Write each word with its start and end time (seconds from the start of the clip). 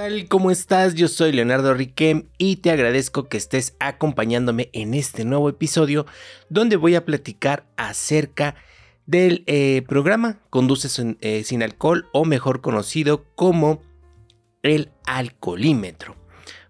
tal? 0.00 0.28
¿Cómo 0.28 0.50
estás? 0.50 0.94
Yo 0.94 1.08
soy 1.08 1.30
Leonardo 1.30 1.74
Riquem 1.74 2.24
y 2.38 2.56
te 2.56 2.70
agradezco 2.70 3.28
que 3.28 3.36
estés 3.36 3.76
acompañándome 3.80 4.70
en 4.72 4.94
este 4.94 5.26
nuevo 5.26 5.50
episodio 5.50 6.06
donde 6.48 6.76
voy 6.76 6.94
a 6.94 7.04
platicar 7.04 7.66
acerca 7.76 8.54
del 9.04 9.44
eh, 9.46 9.82
programa 9.86 10.40
Conduces 10.48 11.02
eh, 11.20 11.44
sin 11.44 11.62
alcohol 11.62 12.08
o 12.14 12.24
mejor 12.24 12.62
conocido 12.62 13.26
como 13.34 13.82
el 14.62 14.90
alcoholímetro. 15.04 16.16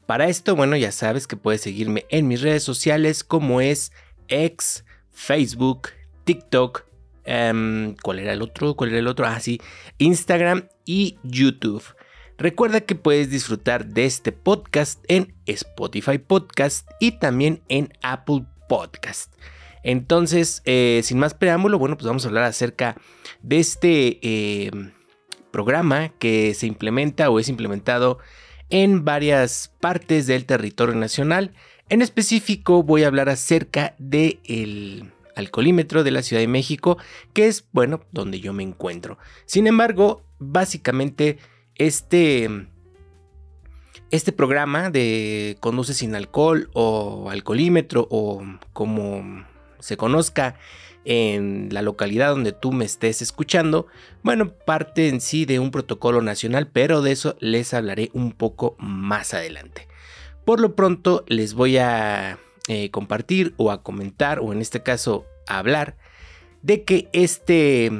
Para 0.07 0.27
esto, 0.27 0.57
bueno, 0.57 0.75
ya 0.75 0.91
sabes 0.91 1.29
que 1.29 1.37
puedes 1.37 1.61
seguirme 1.61 2.07
en 2.09 2.27
mis 2.27 2.41
redes 2.41 2.65
sociales 2.65 3.23
como 3.23 3.61
es 3.61 3.93
X, 4.27 4.85
Facebook, 5.13 5.91
TikTok, 6.25 6.85
em, 7.23 7.95
¿cuál 8.03 8.19
era 8.19 8.33
el 8.33 8.43
otro? 8.43 8.75
¿Cuál 8.75 8.91
era 8.91 8.99
el 8.99 9.07
otro? 9.07 9.25
Ah, 9.25 9.39
Instagram 9.99 10.67
y 10.85 11.17
YouTube. 11.23 11.85
Recuerda 12.41 12.81
que 12.81 12.95
puedes 12.95 13.29
disfrutar 13.29 13.85
de 13.85 14.07
este 14.07 14.33
podcast 14.33 15.05
en 15.09 15.35
Spotify 15.45 16.17
Podcast 16.17 16.89
y 16.99 17.19
también 17.19 17.61
en 17.69 17.93
Apple 18.01 18.47
Podcast. 18.67 19.35
Entonces, 19.83 20.63
eh, 20.65 21.03
sin 21.05 21.19
más 21.19 21.35
preámbulo, 21.35 21.79
bueno, 21.79 21.99
pues 21.99 22.07
vamos 22.07 22.25
a 22.25 22.29
hablar 22.29 22.45
acerca 22.45 22.97
de 23.43 23.59
este 23.59 24.21
eh, 24.23 24.71
programa 25.51 26.15
que 26.19 26.55
se 26.55 26.67
implementa 26.67 27.29
o 27.29 27.39
es 27.41 27.51
implementado 27.51 28.21
en 28.71 29.05
varias 29.05 29.75
partes 29.79 30.27
del 30.27 30.47
territorio 30.47 30.95
nacional. 30.95 31.53
En 31.91 32.01
específico, 32.01 32.83
voy 32.83 33.05
a 33.05 33.09
hablar 33.09 33.29
acerca 33.29 33.95
del 33.99 35.13
alcoholímetro 35.37 36.05
de 36.05 36.11
la 36.11 36.23
Ciudad 36.23 36.41
de 36.41 36.49
México, 36.49 36.97
que 37.35 37.49
es, 37.49 37.67
bueno, 37.73 38.01
donde 38.13 38.41
yo 38.41 38.55
me 38.55 38.63
encuentro. 38.63 39.19
Sin 39.45 39.67
embargo, 39.67 40.25
básicamente 40.39 41.37
este, 41.81 42.67
este 44.11 44.33
programa 44.33 44.91
de 44.91 45.57
conduce 45.61 45.95
sin 45.95 46.15
alcohol 46.15 46.69
o 46.75 47.31
alcoholímetro 47.31 48.07
o 48.11 48.43
como 48.75 49.47
se 49.79 49.97
conozca 49.97 50.59
en 51.07 51.71
la 51.73 51.81
localidad 51.81 52.29
donde 52.29 52.53
tú 52.53 52.73
me 52.73 52.85
estés 52.85 53.23
escuchando, 53.23 53.87
bueno, 54.23 54.53
parte 54.53 55.09
en 55.09 55.23
sí 55.23 55.47
de 55.47 55.59
un 55.59 55.71
protocolo 55.71 56.21
nacional, 56.21 56.69
pero 56.69 57.01
de 57.01 57.13
eso 57.13 57.35
les 57.41 57.73
hablaré 57.73 58.11
un 58.13 58.33
poco 58.33 58.77
más 58.79 59.33
adelante. 59.33 59.89
Por 60.45 60.61
lo 60.61 60.77
pronto 60.77 61.25
les 61.29 61.55
voy 61.55 61.79
a 61.79 62.39
eh, 62.69 62.91
compartir 62.91 63.55
o 63.57 63.71
a 63.71 63.83
comentar, 63.83 64.41
o 64.41 64.53
en 64.53 64.61
este 64.61 64.83
caso 64.83 65.25
a 65.47 65.57
hablar, 65.57 65.97
de 66.61 66.85
que 66.85 67.09
este 67.15 67.91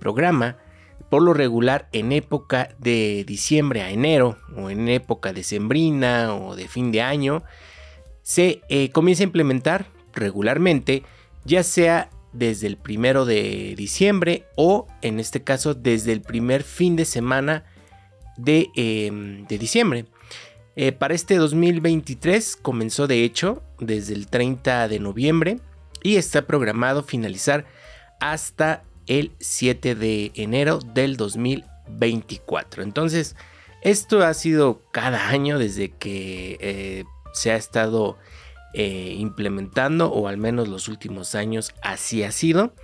programa 0.00 0.56
por 1.12 1.22
lo 1.22 1.34
regular 1.34 1.90
en 1.92 2.10
época 2.10 2.74
de 2.78 3.24
diciembre 3.26 3.82
a 3.82 3.90
enero 3.90 4.38
o 4.56 4.70
en 4.70 4.88
época 4.88 5.34
de 5.34 5.42
sembrina 5.42 6.34
o 6.34 6.56
de 6.56 6.68
fin 6.68 6.90
de 6.90 7.02
año 7.02 7.42
se 8.22 8.62
eh, 8.70 8.88
comienza 8.92 9.22
a 9.22 9.24
implementar 9.24 9.88
regularmente 10.14 11.02
ya 11.44 11.64
sea 11.64 12.08
desde 12.32 12.66
el 12.66 12.78
primero 12.78 13.26
de 13.26 13.74
diciembre 13.76 14.46
o 14.56 14.86
en 15.02 15.20
este 15.20 15.44
caso 15.44 15.74
desde 15.74 16.12
el 16.12 16.22
primer 16.22 16.62
fin 16.62 16.96
de 16.96 17.04
semana 17.04 17.66
de, 18.38 18.70
em, 18.74 19.46
diciembre. 19.48 20.06
Eh, 20.76 20.92
para 20.92 21.12
este 21.12 21.36
2023 21.36 22.56
comenzó 22.56 23.06
de 23.06 23.22
hecho 23.22 23.62
desde 23.78 24.14
el 24.14 24.28
30 24.28 24.88
de 24.88 24.98
noviembre 24.98 25.58
y 26.02 26.16
está 26.16 26.46
programado 26.46 27.02
finalizar 27.02 27.66
hasta 28.18 28.84
el 29.06 29.32
7 29.40 29.94
de 29.94 30.32
enero 30.34 30.78
del 30.78 31.16
2024. 31.16 32.82
Entonces, 32.82 33.36
esto 33.82 34.24
ha 34.24 34.34
sido 34.34 34.82
cada 34.92 35.28
año 35.28 35.58
desde 35.58 35.90
que 35.90 36.56
eh, 36.60 37.04
se 37.32 37.50
ha 37.50 37.56
estado 37.56 38.18
eh, 38.74 39.14
implementando, 39.18 40.10
o 40.12 40.28
al 40.28 40.38
menos 40.38 40.68
los 40.68 40.88
últimos 40.88 41.34
años 41.34 41.74
así 41.82 42.22
ha 42.22 42.32
sido. 42.32 42.74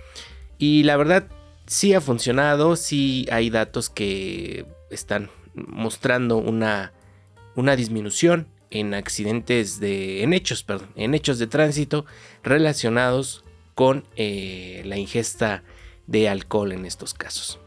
Y 0.57 0.83
la 0.83 0.97
verdad, 0.97 1.27
sí 1.65 1.93
ha 1.93 2.01
funcionado, 2.01 2.75
sí 2.75 3.27
hay 3.31 3.49
datos 3.49 3.89
que 3.89 4.65
están 4.89 5.29
mostrando 5.53 6.37
una, 6.37 6.93
una 7.55 7.75
disminución 7.75 8.47
en 8.71 8.93
accidentes 8.93 9.79
de, 9.79 10.23
en 10.23 10.33
hechos, 10.33 10.63
perdón, 10.63 10.89
en 10.95 11.13
hechos 11.13 11.39
de 11.39 11.47
tránsito 11.47 12.05
relacionados 12.43 13.43
con 13.73 14.05
eh, 14.15 14.81
la 14.85 14.97
ingesta 14.97 15.63
de 16.09 16.29
alcohol 16.29 16.71
en 16.71 16.85
estos 16.85 17.13
casos. 17.13 17.59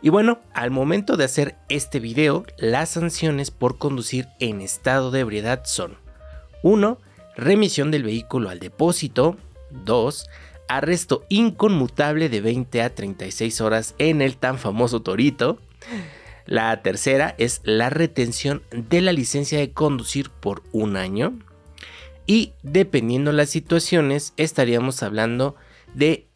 Y 0.00 0.08
bueno, 0.08 0.40
al 0.52 0.70
momento 0.70 1.16
de 1.16 1.24
hacer 1.24 1.56
este 1.68 2.00
video, 2.00 2.44
las 2.58 2.90
sanciones 2.90 3.50
por 3.50 3.78
conducir 3.78 4.26
en 4.40 4.60
estado 4.60 5.10
de 5.10 5.20
ebriedad 5.20 5.62
son 5.64 5.96
1. 6.62 6.98
Remisión 7.36 7.90
del 7.90 8.02
vehículo 8.02 8.50
al 8.50 8.58
depósito. 8.58 9.36
2. 9.84 10.26
Arresto 10.68 11.24
inconmutable 11.28 12.28
de 12.28 12.40
20 12.40 12.82
a 12.82 12.94
36 12.94 13.60
horas 13.60 13.94
en 13.98 14.22
el 14.22 14.36
tan 14.36 14.58
famoso 14.58 15.02
Torito. 15.02 15.58
La 16.46 16.82
tercera 16.82 17.34
es 17.38 17.60
la 17.62 17.88
retención 17.88 18.62
de 18.72 19.00
la 19.00 19.12
licencia 19.12 19.58
de 19.58 19.72
conducir 19.72 20.30
por 20.30 20.62
un 20.72 20.96
año. 20.96 21.38
Y 22.26 22.52
dependiendo 22.62 23.30
las 23.32 23.50
situaciones, 23.50 24.32
estaríamos 24.36 25.02
hablando 25.04 25.54
de 25.54 25.71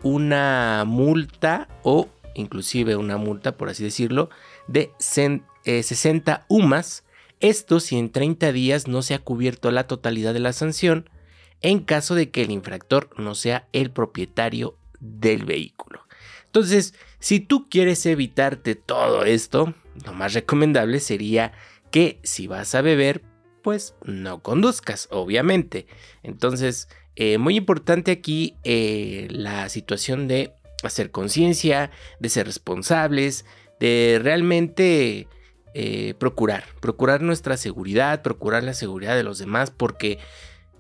una 0.02 0.84
multa 0.86 1.68
o 1.82 2.08
inclusive 2.34 2.96
una 2.96 3.16
multa, 3.16 3.56
por 3.56 3.68
así 3.68 3.82
decirlo, 3.82 4.30
de 4.68 4.92
60 4.98 6.32
eh, 6.32 6.44
UMAS. 6.48 7.04
Esto 7.40 7.80
si 7.80 7.98
en 7.98 8.10
30 8.10 8.52
días 8.52 8.88
no 8.88 9.02
se 9.02 9.14
ha 9.14 9.18
cubierto 9.18 9.70
la 9.70 9.86
totalidad 9.86 10.32
de 10.32 10.40
la 10.40 10.52
sanción 10.52 11.10
en 11.62 11.80
caso 11.80 12.14
de 12.14 12.30
que 12.30 12.42
el 12.42 12.50
infractor 12.50 13.10
no 13.18 13.34
sea 13.34 13.68
el 13.72 13.90
propietario 13.90 14.76
del 15.00 15.44
vehículo. 15.44 16.06
Entonces, 16.44 16.94
si 17.18 17.40
tú 17.40 17.68
quieres 17.68 18.06
evitarte 18.06 18.74
todo 18.74 19.24
esto, 19.24 19.74
lo 20.04 20.12
más 20.12 20.34
recomendable 20.34 21.00
sería 21.00 21.52
que 21.90 22.20
si 22.22 22.46
vas 22.46 22.74
a 22.74 22.82
beber, 22.82 23.22
pues 23.66 23.96
no 24.04 24.44
conduzcas, 24.44 25.08
obviamente. 25.10 25.88
Entonces, 26.22 26.88
eh, 27.16 27.36
muy 27.36 27.56
importante 27.56 28.12
aquí 28.12 28.56
eh, 28.62 29.26
la 29.28 29.68
situación 29.70 30.28
de 30.28 30.54
hacer 30.84 31.10
conciencia, 31.10 31.90
de 32.20 32.28
ser 32.28 32.46
responsables, 32.46 33.44
de 33.80 34.20
realmente 34.22 35.26
eh, 35.74 36.14
procurar, 36.16 36.62
procurar 36.80 37.22
nuestra 37.22 37.56
seguridad, 37.56 38.22
procurar 38.22 38.62
la 38.62 38.72
seguridad 38.72 39.16
de 39.16 39.24
los 39.24 39.38
demás, 39.38 39.72
porque 39.72 40.20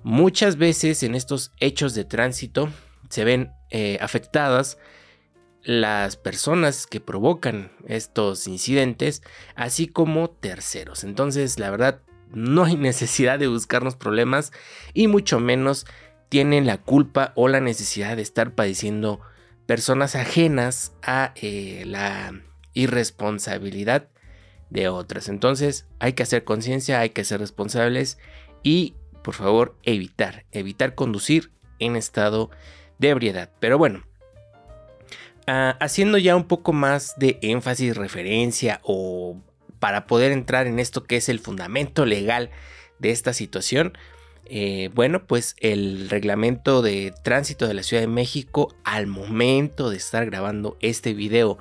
muchas 0.04 0.56
veces 0.56 1.02
en 1.02 1.16
estos 1.16 1.50
hechos 1.58 1.92
de 1.92 2.04
tránsito 2.04 2.68
se 3.10 3.24
ven 3.24 3.50
afectadas 4.00 4.78
las 5.64 6.16
personas 6.16 6.86
que 6.86 7.00
provocan 7.00 7.72
estos 7.88 8.46
incidentes, 8.46 9.22
así 9.56 9.88
como 9.88 10.30
terceros. 10.30 11.02
Entonces, 11.02 11.58
la 11.58 11.70
verdad, 11.70 12.05
no 12.36 12.64
hay 12.64 12.76
necesidad 12.76 13.38
de 13.38 13.48
buscarnos 13.48 13.96
problemas 13.96 14.52
y 14.92 15.08
mucho 15.08 15.40
menos 15.40 15.86
tienen 16.28 16.66
la 16.66 16.76
culpa 16.76 17.32
o 17.34 17.48
la 17.48 17.60
necesidad 17.60 18.14
de 18.14 18.22
estar 18.22 18.54
padeciendo 18.54 19.22
personas 19.64 20.14
ajenas 20.14 20.92
a 21.02 21.32
eh, 21.36 21.84
la 21.86 22.42
irresponsabilidad 22.74 24.08
de 24.68 24.88
otras. 24.88 25.30
Entonces 25.30 25.86
hay 25.98 26.12
que 26.12 26.24
hacer 26.24 26.44
conciencia, 26.44 27.00
hay 27.00 27.10
que 27.10 27.24
ser 27.24 27.40
responsables 27.40 28.18
y 28.62 28.96
por 29.22 29.32
favor 29.32 29.78
evitar, 29.82 30.44
evitar 30.52 30.94
conducir 30.94 31.52
en 31.78 31.96
estado 31.96 32.50
de 32.98 33.08
ebriedad. 33.08 33.50
Pero 33.60 33.78
bueno, 33.78 34.04
ah, 35.46 35.78
haciendo 35.80 36.18
ya 36.18 36.36
un 36.36 36.44
poco 36.44 36.74
más 36.74 37.14
de 37.16 37.38
énfasis, 37.40 37.96
referencia 37.96 38.80
o 38.82 39.40
para 39.78 40.06
poder 40.06 40.32
entrar 40.32 40.66
en 40.66 40.78
esto 40.78 41.04
que 41.04 41.16
es 41.16 41.28
el 41.28 41.40
fundamento 41.40 42.04
legal 42.04 42.50
de 42.98 43.10
esta 43.10 43.32
situación, 43.32 43.92
eh, 44.48 44.90
bueno, 44.94 45.26
pues 45.26 45.56
el 45.58 46.08
reglamento 46.08 46.80
de 46.80 47.12
tránsito 47.24 47.66
de 47.66 47.74
la 47.74 47.82
Ciudad 47.82 48.02
de 48.02 48.08
México 48.08 48.74
al 48.84 49.06
momento 49.06 49.90
de 49.90 49.96
estar 49.96 50.24
grabando 50.26 50.76
este 50.80 51.14
video 51.14 51.58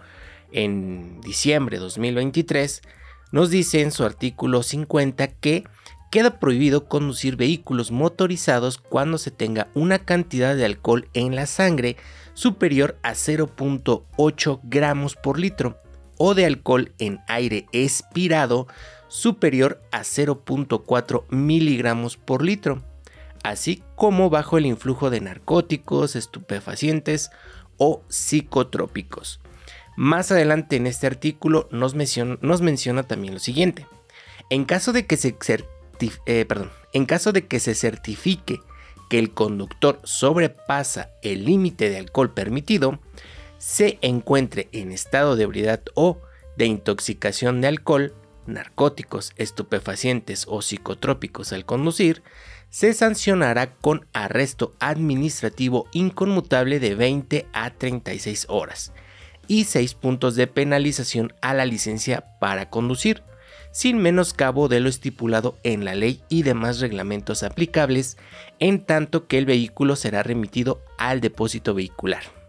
en 0.51 1.19
diciembre 1.21 1.77
de 1.77 1.81
2023 1.81 2.81
nos 3.31 3.49
dice 3.49 3.81
en 3.81 3.91
su 3.91 4.05
artículo 4.05 4.61
50 4.63 5.27
que 5.27 5.63
queda 6.11 6.39
prohibido 6.39 6.87
conducir 6.87 7.35
vehículos 7.35 7.91
motorizados 7.91 8.77
cuando 8.77 9.17
se 9.17 9.31
tenga 9.31 9.67
una 9.73 9.99
cantidad 9.99 10.55
de 10.55 10.63
alcohol 10.63 11.09
en 11.13 11.35
la 11.35 11.47
sangre 11.47 11.97
superior 12.35 12.97
a 13.01 13.13
0.8 13.13 14.59
gramos 14.63 15.15
por 15.15 15.39
litro 15.39 15.77
o 16.17 16.33
de 16.33 16.45
alcohol 16.45 16.91
en 16.99 17.19
aire 17.27 17.67
expirado 17.71 18.67
superior 19.07 19.81
a 19.91 20.01
0.4 20.01 21.23
miligramos 21.29 22.17
por 22.17 22.43
litro, 22.43 22.83
así 23.43 23.83
como 23.95 24.29
bajo 24.29 24.57
el 24.57 24.65
influjo 24.65 25.09
de 25.09 25.21
narcóticos, 25.21 26.15
estupefacientes 26.15 27.31
o 27.77 28.03
psicotrópicos. 28.09 29.39
Más 29.95 30.31
adelante 30.31 30.75
en 30.75 30.87
este 30.87 31.07
artículo 31.07 31.69
nos 31.71 31.95
menciona, 31.95 33.03
también 33.03 33.33
lo 33.33 33.39
siguiente. 33.39 33.87
Eh, 34.49 34.55
en 34.59 34.65
caso 34.65 34.91
de 37.31 37.47
que 37.47 37.59
se 37.59 37.75
certifique 37.75 38.59
que 39.09 39.19
el 39.19 39.33
conductor 39.33 39.99
sobrepasa 40.03 41.11
el 41.21 41.45
límite 41.45 41.89
de 41.89 41.97
alcohol 41.97 42.33
permitido, 42.33 42.99
se 43.57 43.97
encuentre 44.01 44.69
en 44.71 44.91
estado 44.91 45.35
de 45.35 45.43
ebriedad 45.43 45.81
o 45.93 46.19
de 46.57 46.65
intoxicación 46.65 47.61
de 47.61 47.67
alcohol, 47.67 48.13
narcóticos, 48.45 49.33
estupefacientes 49.37 50.45
o 50.47 50.61
psicotrópicos 50.61 51.51
al 51.53 51.65
conducir, 51.65 52.23
se 52.69 52.93
sancionará 52.93 53.73
con 53.75 54.05
arresto 54.13 54.73
administrativo 54.79 55.87
inconmutable 55.93 56.79
de 56.79 56.95
20 56.95 57.47
a 57.53 57.71
36 57.71 58.47
horas 58.49 58.91
y 59.47 59.65
6 59.65 59.93
puntos 59.93 60.35
de 60.35 60.47
penalización 60.47 61.33
a 61.41 61.53
la 61.53 61.65
licencia 61.65 62.25
para 62.39 62.69
conducir, 62.69 63.23
sin 63.71 63.97
menoscabo 63.97 64.67
de 64.67 64.79
lo 64.79 64.89
estipulado 64.89 65.57
en 65.63 65.85
la 65.85 65.95
ley 65.95 66.21
y 66.29 66.43
demás 66.43 66.79
reglamentos 66.79 67.43
aplicables, 67.43 68.17
en 68.59 68.83
tanto 68.85 69.27
que 69.27 69.37
el 69.37 69.45
vehículo 69.45 69.95
será 69.95 70.23
remitido 70.23 70.81
al 70.97 71.21
depósito 71.21 71.73
vehicular. 71.73 72.44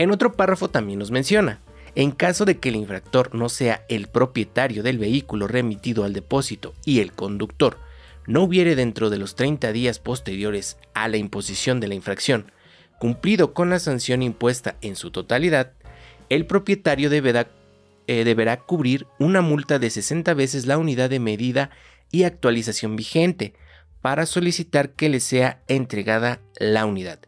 En 0.00 0.10
otro 0.12 0.32
párrafo 0.32 0.70
también 0.70 0.98
nos 0.98 1.10
menciona, 1.10 1.60
en 1.94 2.12
caso 2.12 2.46
de 2.46 2.56
que 2.56 2.70
el 2.70 2.76
infractor 2.76 3.34
no 3.34 3.50
sea 3.50 3.84
el 3.90 4.06
propietario 4.06 4.82
del 4.82 4.96
vehículo 4.96 5.46
remitido 5.46 6.04
al 6.04 6.14
depósito 6.14 6.72
y 6.86 7.00
el 7.00 7.12
conductor 7.12 7.76
no 8.26 8.44
hubiere 8.44 8.76
dentro 8.76 9.10
de 9.10 9.18
los 9.18 9.34
30 9.34 9.72
días 9.72 9.98
posteriores 9.98 10.78
a 10.94 11.06
la 11.08 11.18
imposición 11.18 11.80
de 11.80 11.88
la 11.88 11.96
infracción 11.96 12.50
cumplido 12.98 13.52
con 13.52 13.68
la 13.68 13.78
sanción 13.78 14.22
impuesta 14.22 14.76
en 14.80 14.96
su 14.96 15.10
totalidad, 15.10 15.72
el 16.30 16.46
propietario 16.46 17.10
deberá, 17.10 17.50
eh, 18.06 18.24
deberá 18.24 18.56
cubrir 18.56 19.06
una 19.18 19.42
multa 19.42 19.78
de 19.78 19.90
60 19.90 20.32
veces 20.32 20.64
la 20.64 20.78
unidad 20.78 21.10
de 21.10 21.20
medida 21.20 21.68
y 22.10 22.22
actualización 22.22 22.96
vigente 22.96 23.52
para 24.00 24.24
solicitar 24.24 24.92
que 24.92 25.10
le 25.10 25.20
sea 25.20 25.60
entregada 25.68 26.40
la 26.58 26.86
unidad. 26.86 27.20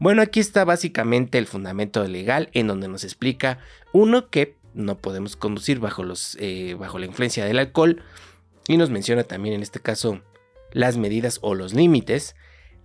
Bueno, 0.00 0.22
aquí 0.22 0.40
está 0.40 0.64
básicamente 0.64 1.36
el 1.36 1.46
fundamento 1.46 2.02
legal 2.08 2.48
en 2.54 2.66
donde 2.66 2.88
nos 2.88 3.04
explica 3.04 3.58
uno 3.92 4.30
que 4.30 4.56
no 4.72 4.96
podemos 4.96 5.36
conducir 5.36 5.78
bajo, 5.78 6.02
los, 6.02 6.38
eh, 6.40 6.74
bajo 6.78 6.98
la 6.98 7.04
influencia 7.04 7.44
del 7.44 7.58
alcohol 7.58 8.02
y 8.66 8.78
nos 8.78 8.88
menciona 8.88 9.24
también 9.24 9.56
en 9.56 9.62
este 9.62 9.78
caso 9.78 10.22
las 10.72 10.96
medidas 10.96 11.38
o 11.42 11.54
los 11.54 11.74
límites. 11.74 12.34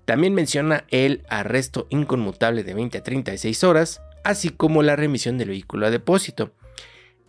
También 0.04 0.34
menciona 0.34 0.84
el 0.90 1.24
arresto 1.30 1.88
inconmutable 1.90 2.66
de 2.66 2.74
20 2.74 2.98
a 2.98 3.04
36 3.04 3.64
horas, 3.64 4.02
así 4.26 4.50
como 4.50 4.84
la 4.84 4.98
remisión 4.98 5.38
del 5.38 5.50
vehículo 5.50 5.88
a 5.88 5.92
depósito. 5.92 6.52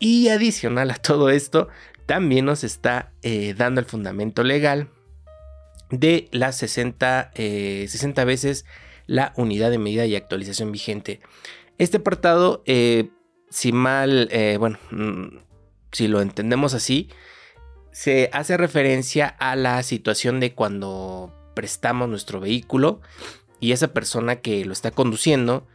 Y 0.00 0.30
adicional 0.30 0.90
a 0.90 0.96
todo 0.96 1.30
esto, 1.30 1.68
también 2.06 2.44
nos 2.44 2.64
está 2.64 3.12
eh, 3.22 3.54
dando 3.56 3.80
el 3.80 3.86
fundamento 3.86 4.42
legal 4.42 4.88
de 5.90 6.28
las 6.32 6.56
60, 6.56 7.30
60, 7.34 8.22
eh, 8.22 8.24
veces 8.24 8.64
la 9.06 9.32
unidad 9.36 9.70
de 9.70 9.78
medida 9.78 10.06
y 10.06 10.16
actualización 10.16 10.72
vigente. 10.72 11.20
Este 11.78 11.98
apartado, 11.98 12.62
eh, 12.66 13.10
si 13.50 13.72
mal, 13.72 14.28
bueno, 14.58 14.78
mm, 14.90 15.38
si 15.92 16.08
lo 16.08 16.20
entendemos 16.20 16.74
así, 16.74 17.08
se 17.92 18.28
hace 18.32 18.58
referencia 18.58 19.26
a 19.26 19.56
la 19.56 19.82
situación 19.82 20.38
de 20.38 20.52
cuando 20.52 21.32
prestamos 21.54 22.08
nuestro 22.10 22.40
vehículo 22.40 23.00
y 23.58 23.72
esa 23.72 23.94
persona 23.94 24.36
que 24.36 24.64
lo 24.66 24.72
está 24.74 24.90
conduciendo 24.90 25.66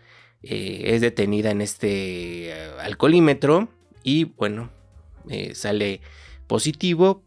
eh, 0.44 0.94
es 0.94 1.02
detenida 1.02 1.50
en 1.50 1.62
este 1.62 2.50
eh, 2.50 2.72
alcoholímetro 2.82 3.70
y 4.04 4.26
bueno, 4.26 4.70
eh, 5.30 5.56
sale 5.56 6.02
positivo. 6.46 7.24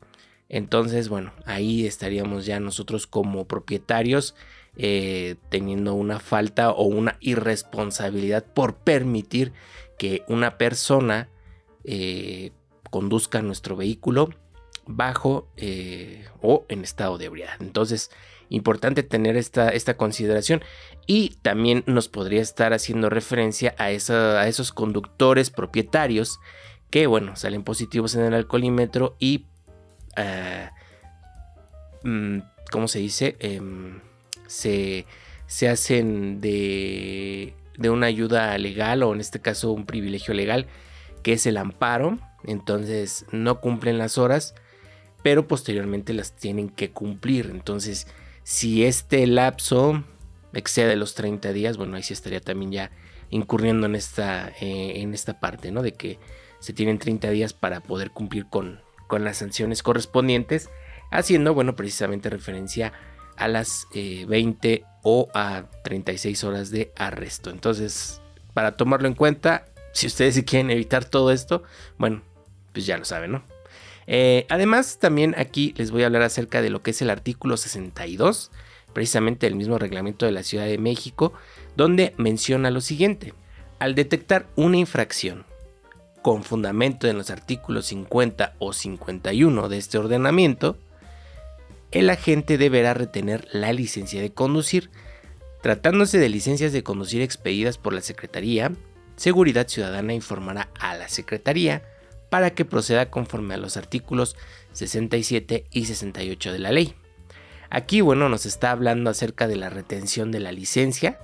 Entonces, 0.49 1.09
bueno, 1.09 1.33
ahí 1.47 1.87
estaríamos 1.87 2.47
ya 2.47 2.61
nosotros 2.61 3.09
como 3.09 3.49
propietarios 3.49 4.37
teniendo 4.77 5.95
una 5.95 6.19
falta 6.19 6.71
o 6.71 6.85
una 6.85 7.17
irresponsabilidad 7.21 8.45
por 8.45 8.75
permitir 8.77 9.53
que 9.99 10.25
una 10.27 10.59
persona 10.59 11.29
conduzca 12.91 13.43
nuestro 13.43 13.77
vehículo 13.77 14.31
bajo 14.87 15.49
eh, 15.57 16.25
o 16.41 16.65
en 16.69 16.85
estado 16.85 17.19
de 17.19 17.25
ebriedad. 17.27 17.55
Entonces, 17.61 18.11
importante 18.51 19.03
tener 19.03 19.37
esta, 19.37 19.71
esta, 19.71 19.97
consideración 19.97 20.63
y 21.07 21.31
también 21.43 21.83
nos 21.87 22.09
podría 22.09 22.43
estar 22.43 22.73
haciendo 22.73 23.11
referencia 23.11 23.75
a, 23.79 23.91
esos 23.91 24.73
conductores 24.73 25.51
propietarios 25.51 26.39
que, 26.91 27.07
bueno, 27.07 27.35
salen 27.37 27.65
positivos 27.65 28.15
en 28.15 28.23
el 28.23 28.35
alcoholímetro 28.35 29.17
y, 29.19 29.47
uh, 30.17 30.69
¿cómo 32.71 32.89
se 32.89 32.99
dice? 33.01 33.37
Em, 33.41 34.01
se, 34.55 35.07
se, 35.47 35.69
hacen 35.69 36.41
de, 36.41 37.55
de 37.77 37.91
una 37.91 38.07
ayuda 38.07 38.57
legal 38.59 39.03
o 39.03 39.13
en 39.13 39.21
este 39.21 39.41
caso 39.41 39.73
un 39.73 39.87
privilegio 39.87 40.35
legal 40.35 40.67
que 41.23 41.35
es 41.35 41.47
el 41.47 41.57
amparo. 41.57 42.19
Entonces 42.45 43.27
no 43.33 43.61
cumplen 43.61 43.99
las 43.99 44.19
horas 44.19 44.55
pero 45.25 45.49
posteriormente 45.49 46.13
las 46.13 46.37
tienen 46.37 46.69
que 46.69 46.91
cumplir. 46.91 47.49
Entonces, 47.51 48.07
si 48.43 48.85
este 48.85 49.27
lapso 49.27 50.05
excede 50.53 50.97
los 50.97 51.15
30 51.15 51.55
días, 51.55 51.79
bueno, 51.79 51.97
ahí 51.97 52.03
sí 52.03 52.13
estaría 52.13 52.43
también 52.43 52.73
ya 52.73 52.91
incurriendo 53.31 53.87
en 53.87 53.95
esta, 53.95 54.51
eh, 54.61 55.01
en 55.01 55.15
esta 55.15 55.41
parte, 55.41 55.73
¿no? 55.73 55.81
De 55.81 55.95
que 55.95 56.19
se 56.61 56.75
tienen 56.75 56.99
30 56.99 57.31
días 57.31 57.55
para 57.55 57.81
poder 57.81 58.11
cumplir 58.11 58.45
con, 58.51 58.83
con 59.07 59.25
las 59.25 59.39
sanciones 59.39 59.83
correspondientes, 59.83 60.69
haciendo, 61.11 61.55
bueno, 61.55 61.75
precisamente 61.75 62.29
referencia 62.29 62.89
a 62.89 62.93
las 63.39 63.87
20 63.93 64.73
eh, 64.73 64.85
o 65.03 65.29
a 65.35 65.65
36 65.83 66.45
horas 66.45 66.71
de 66.71 66.93
arresto. 66.97 67.51
Entonces, 67.51 68.21
para 68.55 68.77
tomarlo 68.77 69.09
en 69.09 69.15
cuenta, 69.15 69.67
si 69.93 70.07
ustedes 70.07 70.43
quieren 70.45 70.71
evitar 70.71 71.05
todo 71.05 71.31
esto, 71.31 71.63
bueno, 71.99 72.23
pues 72.73 72.87
ya 72.87 72.99
lo 72.99 73.05
saben, 73.05 73.33
¿no? 73.33 73.45
Eh, 74.07 74.47
además, 74.49 74.99
también 74.99 75.35
aquí 75.39 75.75
les 75.77 75.91
voy 75.91 76.03
a 76.03 76.07
hablar 76.07 76.23
acerca 76.23 76.61
de 76.63 76.71
lo 76.71 76.83
que 76.83 76.91
es 76.91 77.01
el 77.03 77.11
artículo 77.11 77.57
62, 77.57 78.51
precisamente 78.93 79.47
el 79.47 79.55
mismo 79.55 79.79
reglamento 79.79 80.27
de 80.27 80.33
la 80.33 80.43
Ciudad 80.43 80.67
de 80.67 80.79
México, 80.79 81.33
donde 81.77 82.15
menciona 82.17 82.71
lo 82.71 82.81
siguiente. 82.81 83.35
Al 83.79 83.95
detectar 83.95 84.47
una 84.57 84.77
infracción 84.77 85.45
con 86.23 86.43
fundamento 86.43 87.07
en 87.07 87.19
los 87.19 87.31
artículos 87.31 87.87
50 87.87 88.55
o 88.59 88.73
51 88.73 89.69
de 89.69 89.77
este 89.77 89.99
ordenamiento, 89.99 90.79
el 91.95 92.11
agente 92.11 92.59
deberá 92.59 92.93
retener 92.93 93.49
la 93.53 93.73
licencia 93.73 94.21
de 94.21 94.33
conducir. 94.33 94.91
Tratándose 95.63 96.19
de 96.19 96.29
licencias 96.29 96.73
de 96.73 96.83
conducir 96.83 97.23
expedidas 97.23 97.79
por 97.79 97.95
la 97.95 98.01
Secretaría, 98.01 98.73
Seguridad 99.17 99.69
Ciudadana 99.69 100.13
informará 100.13 100.71
a 100.79 100.97
la 100.97 101.09
Secretaría 101.09 101.85
para 102.31 102.51
que 102.51 102.65
proceda 102.65 103.11
conforme 103.11 103.55
a 103.55 103.59
los 103.59 103.77
artículos 103.77 104.37
67 104.73 105.67
y 105.71 105.85
68 105.85 106.53
de 106.53 106.59
la 106.59 106.73
ley. 106.73 106.95
Aquí, 107.71 108.01
bueno, 108.01 108.29
nos 108.29 108.45
está 108.45 108.73
hablando 108.73 109.09
acerca 109.09 109.47
de 109.47 109.57
la 109.57 109.71
retención 109.71 110.33
de 110.33 110.41
la 110.41 110.51
licencia 110.51 111.21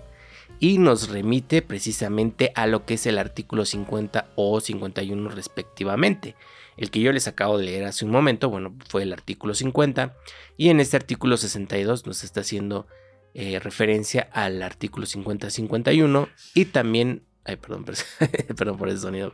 y 0.60 0.78
nos 0.78 1.08
remite 1.08 1.62
precisamente 1.62 2.52
a 2.54 2.68
lo 2.68 2.86
que 2.86 2.94
es 2.94 3.06
el 3.06 3.18
artículo 3.18 3.64
50 3.64 4.30
o 4.36 4.60
51 4.60 5.30
respectivamente. 5.30 6.36
El 6.80 6.90
que 6.90 7.00
yo 7.00 7.12
les 7.12 7.28
acabo 7.28 7.58
de 7.58 7.66
leer 7.66 7.84
hace 7.84 8.06
un 8.06 8.10
momento, 8.10 8.48
bueno, 8.48 8.74
fue 8.88 9.02
el 9.02 9.12
artículo 9.12 9.54
50 9.54 10.16
y 10.56 10.70
en 10.70 10.80
este 10.80 10.96
artículo 10.96 11.36
62 11.36 12.06
nos 12.06 12.24
está 12.24 12.40
haciendo 12.40 12.86
eh, 13.34 13.60
referencia 13.60 14.28
al 14.32 14.62
artículo 14.62 15.06
50-51 15.06 16.28
y 16.54 16.64
también 16.64 17.22
Ay, 17.44 17.56
perdón, 17.56 17.84
perdón 18.56 18.76
por 18.76 18.88
ese 18.88 18.98
sonido. 18.98 19.32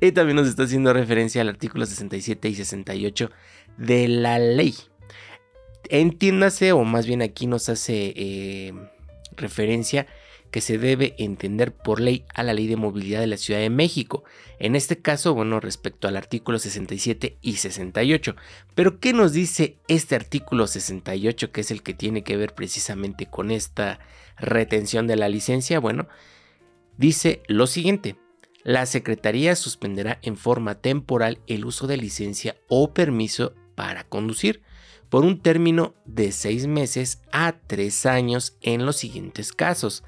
Y 0.00 0.12
también 0.12 0.36
nos 0.36 0.48
está 0.48 0.64
haciendo 0.64 0.92
referencia 0.92 1.42
al 1.42 1.48
artículo 1.48 1.86
67 1.86 2.48
y 2.48 2.54
68 2.54 3.30
de 3.78 4.08
la 4.08 4.38
ley. 4.38 4.74
Entiéndase, 5.88 6.72
o 6.72 6.82
más 6.84 7.06
bien 7.06 7.22
aquí 7.22 7.46
nos 7.46 7.68
hace 7.68 8.12
eh, 8.16 8.72
referencia 9.36 10.06
que 10.56 10.62
se 10.62 10.78
debe 10.78 11.14
entender 11.18 11.74
por 11.74 12.00
ley 12.00 12.24
a 12.32 12.42
la 12.42 12.54
ley 12.54 12.66
de 12.66 12.76
movilidad 12.76 13.20
de 13.20 13.26
la 13.26 13.36
Ciudad 13.36 13.60
de 13.60 13.68
México. 13.68 14.24
En 14.58 14.74
este 14.74 15.02
caso, 15.02 15.34
bueno, 15.34 15.60
respecto 15.60 16.08
al 16.08 16.16
artículo 16.16 16.58
67 16.58 17.36
y 17.42 17.56
68. 17.56 18.34
Pero, 18.74 18.98
¿qué 18.98 19.12
nos 19.12 19.34
dice 19.34 19.76
este 19.86 20.14
artículo 20.14 20.66
68 20.66 21.52
que 21.52 21.60
es 21.60 21.70
el 21.70 21.82
que 21.82 21.92
tiene 21.92 22.24
que 22.24 22.38
ver 22.38 22.54
precisamente 22.54 23.26
con 23.26 23.50
esta 23.50 24.00
retención 24.38 25.06
de 25.06 25.16
la 25.16 25.28
licencia? 25.28 25.78
Bueno, 25.78 26.08
dice 26.96 27.42
lo 27.48 27.66
siguiente. 27.66 28.16
La 28.62 28.86
Secretaría 28.86 29.56
suspenderá 29.56 30.20
en 30.22 30.38
forma 30.38 30.76
temporal 30.76 31.38
el 31.48 31.66
uso 31.66 31.86
de 31.86 31.98
licencia 31.98 32.56
o 32.68 32.94
permiso 32.94 33.52
para 33.74 34.04
conducir 34.04 34.62
por 35.10 35.22
un 35.22 35.38
término 35.38 35.92
de 36.06 36.32
seis 36.32 36.66
meses 36.66 37.20
a 37.30 37.56
tres 37.66 38.06
años 38.06 38.56
en 38.62 38.86
los 38.86 38.96
siguientes 38.96 39.52
casos. 39.52 40.02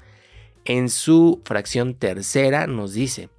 En 0.69 0.89
su 0.89 1.41
fracción 1.45 1.95
tercera 1.95 2.67
nos 2.67 2.93
dice, 2.93 3.29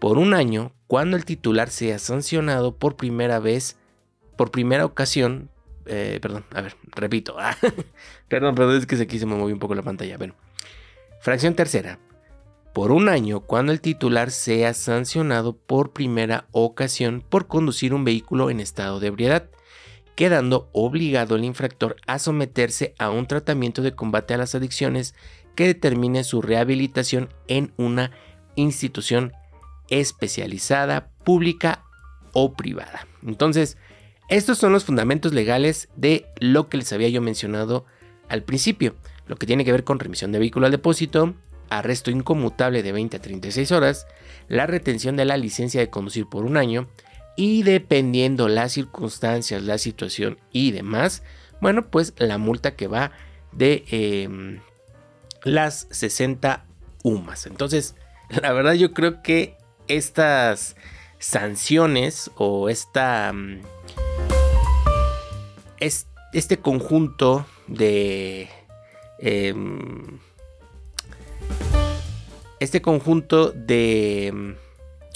por 0.00 0.18
un 0.18 0.34
año 0.34 0.72
cuando 0.88 1.16
el 1.16 1.24
titular 1.24 1.70
sea 1.70 2.00
sancionado 2.00 2.74
por 2.74 2.96
primera 2.96 3.38
vez 3.38 3.76
por 4.36 4.50
primera 4.50 4.84
ocasión, 4.84 5.50
eh, 5.86 6.18
perdón, 6.20 6.44
a 6.50 6.62
ver, 6.62 6.76
repito, 6.96 7.36
perdón, 8.28 8.56
perdón, 8.56 8.76
es 8.76 8.86
que 8.86 8.96
aquí 8.96 9.20
se 9.20 9.26
me 9.26 9.36
movió 9.36 9.54
un 9.54 9.60
poco 9.60 9.76
la 9.76 9.82
pantalla, 9.82 10.18
bueno. 10.18 10.34
Fracción 11.20 11.54
tercera, 11.54 12.00
por 12.72 12.90
un 12.90 13.08
año 13.08 13.38
cuando 13.38 13.70
el 13.70 13.80
titular 13.80 14.32
sea 14.32 14.74
sancionado 14.74 15.56
por 15.56 15.92
primera 15.92 16.48
ocasión 16.50 17.22
por 17.26 17.46
conducir 17.46 17.94
un 17.94 18.02
vehículo 18.02 18.50
en 18.50 18.58
estado 18.58 18.98
de 18.98 19.06
ebriedad, 19.06 19.48
quedando 20.16 20.70
obligado 20.72 21.36
el 21.36 21.44
infractor 21.44 21.94
a 22.08 22.18
someterse 22.18 22.96
a 22.98 23.10
un 23.10 23.28
tratamiento 23.28 23.80
de 23.80 23.94
combate 23.94 24.34
a 24.34 24.38
las 24.38 24.56
adicciones 24.56 25.14
que 25.56 25.66
determine 25.66 26.22
su 26.22 26.42
rehabilitación 26.42 27.30
en 27.48 27.72
una 27.76 28.12
institución 28.54 29.32
especializada, 29.88 31.10
pública 31.24 31.84
o 32.32 32.54
privada. 32.54 33.06
Entonces, 33.26 33.76
estos 34.28 34.58
son 34.58 34.72
los 34.72 34.84
fundamentos 34.84 35.32
legales 35.32 35.88
de 35.96 36.26
lo 36.38 36.68
que 36.68 36.76
les 36.76 36.92
había 36.92 37.08
yo 37.08 37.20
mencionado 37.20 37.84
al 38.28 38.42
principio, 38.42 38.96
lo 39.26 39.36
que 39.36 39.46
tiene 39.46 39.64
que 39.64 39.72
ver 39.72 39.84
con 39.84 39.98
remisión 39.98 40.32
de 40.32 40.38
vehículo 40.38 40.66
al 40.66 40.72
depósito, 40.72 41.34
arresto 41.70 42.10
inconmutable 42.10 42.82
de 42.82 42.92
20 42.92 43.16
a 43.16 43.22
36 43.22 43.72
horas, 43.72 44.06
la 44.48 44.66
retención 44.66 45.16
de 45.16 45.24
la 45.24 45.36
licencia 45.36 45.80
de 45.80 45.90
conducir 45.90 46.26
por 46.26 46.44
un 46.44 46.56
año 46.56 46.88
y 47.36 47.62
dependiendo 47.62 48.48
las 48.48 48.72
circunstancias, 48.72 49.62
la 49.62 49.78
situación 49.78 50.38
y 50.52 50.72
demás, 50.72 51.22
bueno, 51.60 51.88
pues 51.88 52.14
la 52.18 52.38
multa 52.38 52.74
que 52.74 52.88
va 52.88 53.12
de 53.52 53.84
em, 53.90 54.60
las 55.46 55.86
60 55.90 56.64
UMAS. 57.04 57.46
Entonces, 57.46 57.94
la 58.28 58.52
verdad 58.52 58.74
yo 58.74 58.92
creo 58.92 59.22
que 59.22 59.56
estas 59.88 60.76
sanciones 61.18 62.30
o 62.36 62.68
esta... 62.68 63.32
Mm, 63.32 63.62
este 66.32 66.58
conjunto 66.58 67.46
de... 67.66 68.50
Em, 69.18 70.18
este 72.60 72.82
conjunto 72.82 73.52
de 73.52 74.32
mm, 74.34 74.52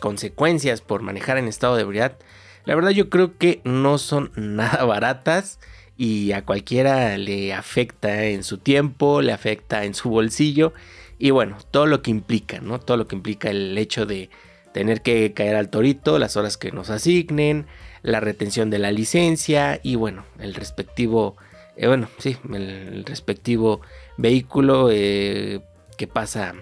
consecuencias 0.00 0.80
por 0.80 1.02
manejar 1.02 1.36
en 1.36 1.48
estado 1.48 1.76
de 1.76 1.82
ebriedad, 1.82 2.16
la 2.64 2.74
verdad 2.74 2.90
yo 2.90 3.10
creo 3.10 3.36
que 3.36 3.60
no 3.64 3.98
son 3.98 4.30
nada 4.36 4.84
baratas 4.84 5.58
y 6.00 6.32
a 6.32 6.46
cualquiera 6.46 7.18
le 7.18 7.52
afecta 7.52 8.24
en 8.24 8.42
su 8.42 8.56
tiempo, 8.56 9.20
le 9.20 9.34
afecta 9.34 9.84
en 9.84 9.92
su 9.92 10.08
bolsillo 10.08 10.72
y 11.18 11.28
bueno, 11.28 11.58
todo 11.70 11.84
lo 11.84 12.00
que 12.00 12.10
implica, 12.10 12.58
¿no? 12.62 12.80
Todo 12.80 12.96
lo 12.96 13.06
que 13.06 13.16
implica 13.16 13.50
el 13.50 13.76
hecho 13.76 14.06
de 14.06 14.30
tener 14.72 15.02
que 15.02 15.34
caer 15.34 15.56
al 15.56 15.68
torito, 15.68 16.18
las 16.18 16.38
horas 16.38 16.56
que 16.56 16.72
nos 16.72 16.88
asignen, 16.88 17.66
la 18.00 18.18
retención 18.18 18.70
de 18.70 18.78
la 18.78 18.92
licencia 18.92 19.78
y 19.82 19.96
bueno, 19.96 20.24
el 20.38 20.54
respectivo, 20.54 21.36
eh, 21.76 21.86
bueno, 21.86 22.08
sí, 22.16 22.38
el, 22.50 23.04
respectivo 23.04 23.82
vehículo 24.16 24.88
eh, 24.90 25.60
que 25.98 26.06
pasa 26.06 26.54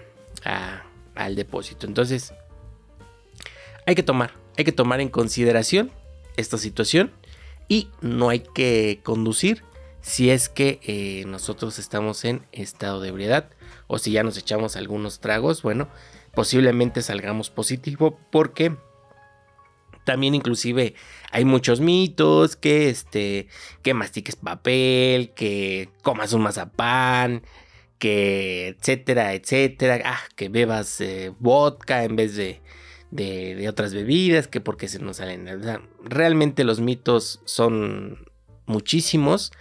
al 1.15 1.35
depósito. 1.37 1.87
Entonces, 1.87 2.33
hay 3.85 3.95
que 3.95 4.03
tomar, 4.03 4.33
hay 4.57 4.65
que 4.65 4.73
tomar 4.73 4.99
en 4.99 5.07
consideración 5.07 5.91
esta 6.35 6.57
situación 6.57 7.13
y 7.69 7.87
no 8.01 8.27
hay 8.27 8.39
que 8.39 8.99
conducir 9.03 9.63
si 10.01 10.31
es 10.31 10.49
que 10.49 10.79
eh, 10.83 11.23
nosotros 11.27 11.77
estamos 11.79 12.25
en 12.25 12.45
estado 12.51 12.99
de 12.99 13.09
ebriedad 13.09 13.49
o 13.87 13.99
si 13.99 14.11
ya 14.11 14.23
nos 14.23 14.37
echamos 14.37 14.75
algunos 14.75 15.19
tragos, 15.19 15.61
bueno, 15.61 15.87
posiblemente 16.33 17.01
salgamos 17.01 17.49
positivo 17.49 18.19
porque 18.31 18.75
también 20.03 20.33
inclusive 20.33 20.95
hay 21.31 21.45
muchos 21.45 21.79
mitos 21.79 22.55
que 22.55 22.89
este 22.89 23.47
que 23.83 23.93
mastiques 23.93 24.35
papel, 24.35 25.31
que 25.35 25.89
comas 26.01 26.33
un 26.33 26.41
mazapán, 26.41 27.43
que 27.99 28.69
etcétera, 28.69 29.33
etcétera, 29.33 30.01
ah, 30.05 30.21
que 30.35 30.49
bebas 30.49 30.99
eh, 31.01 31.31
vodka 31.39 32.03
en 32.03 32.15
vez 32.15 32.35
de, 32.35 32.61
de, 33.11 33.67
otras 33.69 33.93
bebidas, 33.93 34.47
que 34.47 34.61
porque 34.61 34.87
se 34.87 34.99
nos 34.99 35.17
salen. 35.17 35.47
realmente 36.03 36.63
los 36.63 36.79
mitos 36.79 37.41
son 37.45 38.27
muchísimos. 38.65 39.51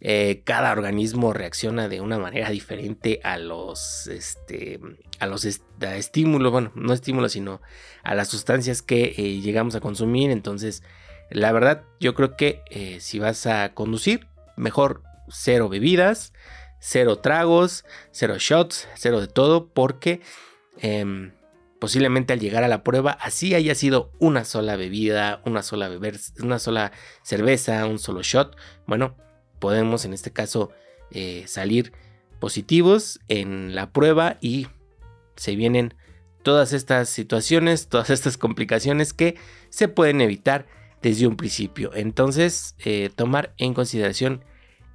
Eh, 0.00 0.42
cada 0.44 0.70
organismo 0.70 1.32
reacciona 1.32 1.88
de 1.88 2.00
una 2.00 2.18
manera 2.18 2.50
diferente 2.50 3.20
a 3.24 3.36
los, 3.36 4.06
este, 4.06 4.78
a 5.18 5.26
los 5.26 5.44
estímulos, 5.44 6.52
bueno, 6.52 6.70
no 6.76 6.92
estímulos, 6.92 7.32
sino 7.32 7.60
a 8.04 8.14
las 8.14 8.28
sustancias 8.28 8.80
que 8.80 9.14
eh, 9.16 9.40
llegamos 9.40 9.74
a 9.74 9.80
consumir. 9.80 10.30
Entonces, 10.30 10.82
la 11.30 11.52
verdad, 11.52 11.84
yo 11.98 12.14
creo 12.14 12.36
que 12.36 12.62
eh, 12.70 12.98
si 13.00 13.18
vas 13.18 13.46
a 13.46 13.74
conducir, 13.74 14.28
mejor 14.56 15.02
cero 15.28 15.68
bebidas, 15.68 16.32
cero 16.78 17.18
tragos, 17.18 17.84
cero 18.12 18.36
shots, 18.38 18.88
cero 18.94 19.20
de 19.20 19.26
todo, 19.26 19.68
porque 19.68 20.20
em, 20.78 21.32
posiblemente 21.80 22.32
al 22.32 22.40
llegar 22.40 22.64
a 22.64 22.68
la 22.68 22.82
prueba, 22.82 23.12
así 23.12 23.54
haya 23.54 23.74
sido 23.74 24.12
una 24.18 24.44
sola 24.44 24.76
bebida, 24.76 25.40
una 25.44 25.62
sola 25.62 25.90
una 26.40 26.58
sola 26.58 26.92
cerveza, 27.22 27.86
un 27.86 27.98
solo 27.98 28.22
shot, 28.22 28.56
bueno, 28.86 29.16
podemos 29.58 30.04
en 30.04 30.12
este 30.12 30.32
caso 30.32 30.70
eh, 31.10 31.44
salir 31.46 31.92
positivos 32.40 33.20
en 33.28 33.74
la 33.74 33.90
prueba 33.90 34.38
y 34.40 34.68
se 35.36 35.56
vienen 35.56 35.94
todas 36.42 36.72
estas 36.72 37.08
situaciones, 37.08 37.86
todas 37.90 38.10
estas 38.10 38.36
complicaciones 38.36 39.12
que 39.12 39.36
se 39.70 39.88
pueden 39.88 40.20
evitar 40.20 40.66
desde 41.02 41.26
un 41.26 41.36
principio. 41.36 41.92
Entonces, 41.94 42.74
eh, 42.84 43.10
tomar 43.14 43.54
en 43.56 43.74
consideración 43.74 44.44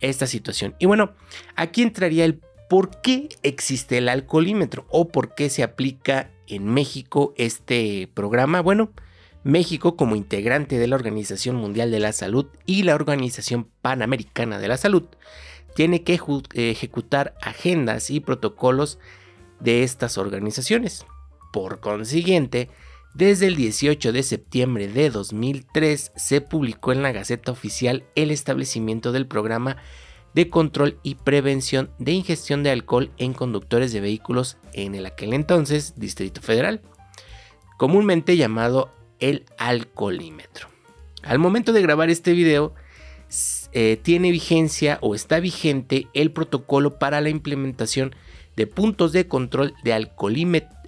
esta 0.01 0.27
situación. 0.27 0.75
Y 0.79 0.85
bueno, 0.85 1.13
aquí 1.55 1.81
entraría 1.81 2.25
el 2.25 2.41
por 2.69 3.01
qué 3.01 3.29
existe 3.43 3.97
el 3.99 4.09
alcoholímetro 4.09 4.85
o 4.89 5.07
por 5.07 5.35
qué 5.35 5.49
se 5.49 5.63
aplica 5.63 6.31
en 6.47 6.65
México 6.65 7.33
este 7.37 8.09
programa. 8.13 8.61
Bueno, 8.61 8.91
México, 9.43 9.97
como 9.97 10.15
integrante 10.15 10.77
de 10.77 10.87
la 10.87 10.95
Organización 10.95 11.55
Mundial 11.55 11.91
de 11.91 11.99
la 11.99 12.13
Salud 12.13 12.47
y 12.65 12.83
la 12.83 12.95
Organización 12.95 13.67
Panamericana 13.81 14.59
de 14.59 14.67
la 14.67 14.77
Salud, 14.77 15.03
tiene 15.75 16.03
que 16.03 16.19
ejecutar 16.53 17.35
agendas 17.41 18.09
y 18.09 18.19
protocolos 18.19 18.99
de 19.59 19.83
estas 19.83 20.17
organizaciones. 20.17 21.05
Por 21.51 21.79
consiguiente, 21.79 22.69
desde 23.13 23.47
el 23.47 23.55
18 23.55 24.11
de 24.11 24.23
septiembre 24.23 24.87
de 24.87 25.09
2003 25.09 26.13
se 26.15 26.41
publicó 26.41 26.91
en 26.91 27.03
la 27.03 27.11
Gaceta 27.11 27.51
Oficial 27.51 28.05
el 28.15 28.31
establecimiento 28.31 29.11
del 29.11 29.27
programa 29.27 29.77
de 30.33 30.49
control 30.49 30.99
y 31.03 31.15
prevención 31.15 31.89
de 31.99 32.11
ingestión 32.11 32.63
de 32.63 32.71
alcohol 32.71 33.11
en 33.17 33.33
conductores 33.33 33.93
de 33.93 34.01
vehículos 34.01 34.57
en 34.73 34.95
el 34.95 35.05
aquel 35.05 35.33
entonces 35.33 35.93
Distrito 35.95 36.41
Federal, 36.41 36.81
comúnmente 37.77 38.37
llamado 38.37 38.91
el 39.19 39.45
alcoholímetro. 39.57 40.67
Al 41.21 41.39
momento 41.39 41.71
de 41.71 41.81
grabar 41.81 42.09
este 42.09 42.33
video, 42.33 42.73
eh, 43.71 43.97
tiene 44.01 44.31
vigencia 44.31 44.99
o 45.01 45.15
está 45.15 45.39
vigente 45.39 46.07
el 46.13 46.31
protocolo 46.31 46.99
para 46.99 47.21
la 47.21 47.29
implementación 47.29 48.15
de 48.55 48.67
puntos 48.67 49.11
de 49.11 49.27
control 49.27 49.73
de, 49.83 49.91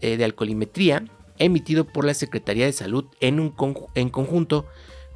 eh, 0.02 0.18
de 0.18 0.24
alcoholimetría 0.24 1.06
emitido 1.40 1.86
por 1.86 2.06
la 2.06 2.14
Secretaría 2.14 2.66
de 2.66 2.74
Salud 2.74 3.06
en, 3.20 3.40
un 3.40 3.56
en 3.96 4.10
conjunto 4.10 4.68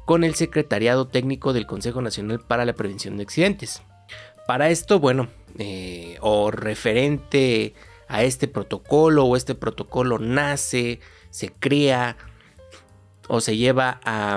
con 0.04 0.24
el 0.24 0.34
Secretariado 0.34 1.06
Técnico 1.06 1.52
del 1.52 1.66
Consejo 1.66 2.02
Nacional 2.02 2.40
para 2.40 2.64
la 2.64 2.72
Prevención 2.72 3.16
de 3.16 3.22
Accidentes. 3.22 3.82
Para 4.50 4.68
esto, 4.68 4.98
bueno, 4.98 5.28
eh, 5.60 6.16
o 6.22 6.50
referente 6.50 7.72
a 8.08 8.24
este 8.24 8.48
protocolo 8.48 9.24
o 9.24 9.36
este 9.36 9.54
protocolo 9.54 10.18
nace, 10.18 10.98
se 11.30 11.52
crea 11.52 12.16
o 13.28 13.40
se 13.40 13.56
lleva 13.56 14.00
a, 14.02 14.36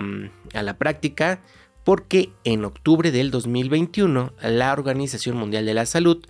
la 0.53 0.77
práctica 0.77 1.41
porque 1.83 2.29
en 2.43 2.63
octubre 2.63 3.09
del 3.09 3.31
2021 3.31 4.33
la 4.43 4.71
Organización 4.71 5.35
Mundial 5.35 5.65
de 5.65 5.73
la 5.73 5.87
Salud 5.87 6.23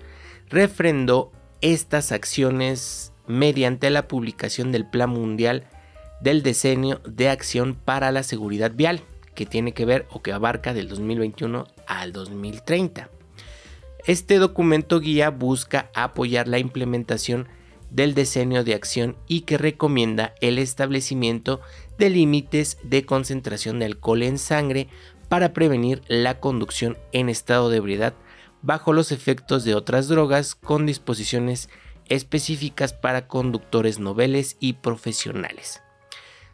refrendó 0.48 1.34
estas 1.60 2.14
acciones 2.14 3.12
mediante 3.28 3.90
la 3.90 4.08
publicación 4.08 4.72
del 4.72 4.90
Plan 4.90 5.10
Mundial 5.10 5.68
del 6.22 6.42
Decenio 6.42 7.02
de 7.06 7.28
Acción 7.28 7.76
para 7.76 8.14
la 8.14 8.24
Seguridad 8.24 8.72
Vial, 8.74 9.02
que 9.36 9.46
tiene 9.46 9.74
que 9.74 9.84
ver 9.84 10.08
o 10.10 10.22
que 10.22 10.32
abarca 10.32 10.74
del 10.74 10.88
2021 10.88 11.68
al 11.86 12.14
2030. 12.14 13.10
Este 14.06 14.38
documento 14.38 15.00
guía 15.00 15.30
busca 15.30 15.90
apoyar 15.94 16.50
la 16.50 16.60
implementación 16.60 17.48
del 17.90 18.14
decenio 18.14 18.66
de 18.66 18.74
acción 18.74 19.16
y 19.28 19.42
que 19.42 19.58
recomienda 19.58 20.34
el 20.42 20.58
establecimiento 20.58 21.62
de 21.98 22.10
límites 22.10 22.78
de 22.84 23.06
concentración 23.06 23.80
de 23.80 23.86
alcohol 23.86 24.24
en 24.24 24.40
sangre 24.40 24.90
para 25.30 25.54
prevenir 25.54 26.02
la 26.08 26.42
conducción 26.42 26.98
en 27.14 27.30
estado 27.30 27.70
de 27.70 27.78
ebriedad 27.78 28.14
bajo 28.62 28.92
los 28.92 29.14
efectos 29.14 29.64
de 29.64 29.74
otras 29.74 30.10
drogas 30.10 30.54
con 30.54 30.86
disposiciones 30.86 31.70
específicas 32.10 32.92
para 32.92 33.28
conductores 33.28 34.00
noveles 34.00 34.58
y 34.60 34.74
profesionales. 34.74 35.82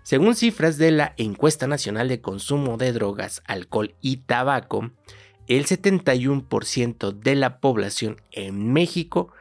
Según 0.04 0.36
cifras 0.36 0.78
de 0.78 0.92
la 0.92 1.14
Encuesta 1.18 1.68
Nacional 1.68 2.10
de 2.10 2.22
Consumo 2.22 2.78
de 2.78 2.94
Drogas, 2.94 3.42
Alcohol 3.46 3.96
y 4.02 4.18
Tabaco, 4.18 4.92
el 5.50 5.66
71% 5.66 7.12
de 7.12 7.36
la 7.36 7.60
población 7.60 8.22
en 8.32 8.72
México 8.72 9.34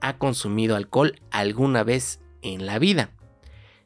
ha 0.00 0.18
consumido 0.18 0.76
alcohol 0.76 1.18
alguna 1.30 1.84
vez 1.84 2.20
en 2.42 2.66
la 2.66 2.80
vida. 2.80 3.12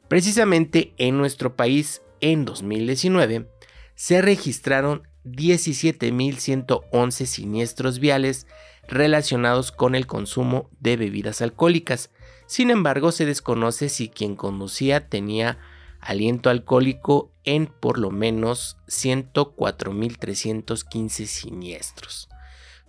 Precisamente 0.07 0.95
en 0.97 1.17
nuestro 1.17 1.55
país, 1.55 2.01
en 2.19 2.45
2019, 2.45 3.47
se 3.93 4.23
registraron 4.23 5.07
17.111 5.23 7.25
siniestros 7.25 7.99
viales 7.99 8.47
relacionados 8.87 9.71
con 9.71 9.93
el 9.93 10.07
consumo 10.07 10.71
de 10.79 10.97
bebidas 10.97 11.43
alcohólicas. 11.43 12.09
Sin 12.47 12.71
embargo, 12.71 13.11
se 13.11 13.27
desconoce 13.27 13.89
si 13.89 14.09
quien 14.09 14.35
conducía 14.35 15.09
tenía 15.09 15.59
aliento 16.07 16.49
alcohólico 16.49 17.31
en 17.43 17.67
por 17.67 17.99
lo 17.99 18.09
menos 18.11 18.77
104.315 18.87 21.25
siniestros, 21.25 22.29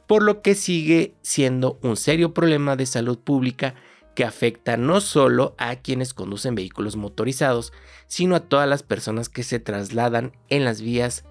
por 0.07 0.23
lo 0.23 0.41
que 0.41 0.55
sigue 0.55 1.17
siendo 1.21 1.81
un 1.83 1.97
serio 1.97 2.33
problema 2.33 2.77
de 2.77 2.87
salud 2.87 3.19
pública 3.19 3.75
que 4.15 4.23
afecta 4.25 4.77
no 4.77 5.01
solo 5.01 5.57
a 5.59 5.75
quienes 5.77 6.15
conducen 6.15 6.55
vehículos 6.55 6.95
motorizados, 6.95 7.73
sino 8.07 8.37
a 8.37 8.41
todas 8.41 8.69
las 8.69 8.85
personas 8.85 9.29
que 9.29 9.43
se 9.43 9.59
trasladan 9.59 10.31
en 10.49 10.65
las 10.65 10.81
vías 10.81 11.25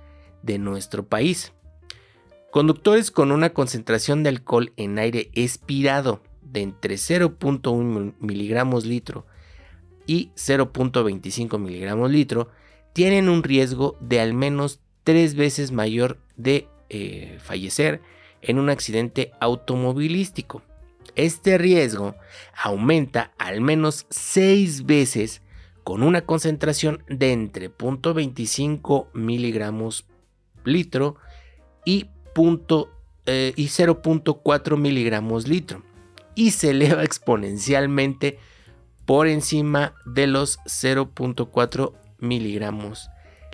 de 0.44 0.58
nuestro 0.58 1.08
país. 1.08 1.54
Conductores 2.52 3.12
con 3.12 3.32
una 3.32 3.54
concentración 3.54 4.24
de 4.24 4.30
alcohol 4.30 4.74
en 4.76 5.00
aire 5.00 5.30
expirado 5.34 6.22
de 6.42 6.64
entre 6.64 6.96
0.1 6.96 8.16
miligramos 8.20 8.86
litro 8.86 9.26
y 10.08 10.32
0.25 10.36 11.60
miligramos 11.60 12.10
litro 12.10 12.50
tienen 12.94 13.30
un 13.30 13.44
riesgo 13.44 13.96
de 14.00 14.20
al 14.20 14.34
menos 14.34 14.80
tres 15.04 15.36
veces 15.36 15.72
mayor 15.72 16.18
de 16.36 16.68
eh, 16.90 17.38
fallecer 17.40 18.02
en 18.42 18.58
un 18.58 18.70
accidente 18.70 19.32
automovilístico. 19.40 20.64
Este 21.16 21.58
riesgo 21.58 22.16
aumenta 22.56 23.34
al 23.38 23.62
menos 23.62 24.06
seis 24.10 24.86
veces 24.86 25.42
con 25.84 26.04
una 26.04 26.22
concentración 26.22 27.04
de 27.08 27.32
entre 27.32 27.72
0.25 27.72 29.08
miligramos 29.14 30.06
litro 30.66 31.16
y, 31.86 32.08
eh, 33.26 33.54
y 33.56 33.66
0.4 33.68 34.78
miligramos 34.78 35.48
litro 35.48 35.84
y 36.36 36.52
se 36.52 36.72
eleva 36.72 37.04
exponencialmente 37.06 38.38
por 39.08 39.28
encima 39.28 39.96
de 40.06 40.28
los 40.28 40.60
0.4 40.66 41.94
miligramos 42.20 43.10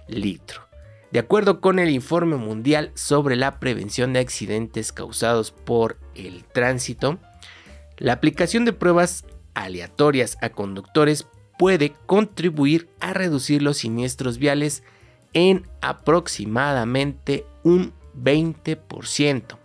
litro. 0.08 0.64
De 1.12 1.20
acuerdo 1.20 1.62
con 1.62 1.78
el 1.78 1.92
informe 1.92 2.38
mundial 2.38 2.92
sobre 2.96 3.36
la 3.36 3.60
prevención 3.60 4.14
de 4.14 4.20
accidentes 4.20 4.92
causados 4.92 5.52
por 5.52 6.00
el 6.16 6.44
tránsito, 6.44 7.20
la 8.00 8.14
aplicación 8.14 8.66
de 8.66 8.74
pruebas 8.74 9.26
aleatorias 9.54 10.38
a 10.42 10.50
conductores 10.50 11.28
puede 11.60 11.94
contribuir 12.08 12.90
a 13.00 13.14
reducir 13.14 13.62
los 13.62 13.78
siniestros 13.78 14.40
viales 14.40 14.82
en 15.34 15.68
aproximadamente 15.82 17.46
un 17.64 17.94
20%, 18.18 19.60